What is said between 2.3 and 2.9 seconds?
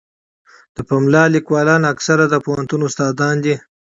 پوهنتون